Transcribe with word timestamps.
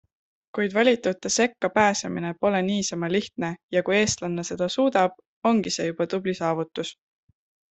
Kuid 0.55 0.71
valitute 0.75 1.29
sekka 1.35 1.69
pääsemine 1.75 2.33
pole 2.39 2.61
niisama 2.69 3.11
lihtne 3.17 3.51
ja 3.77 3.83
kui 3.89 3.99
eestlanna 3.99 4.47
seda 4.51 4.71
suudab, 4.79 5.23
ongi 5.53 5.77
see 5.77 5.87
juba 5.91 6.11
tubli 6.15 6.37
saavutus. 6.43 6.97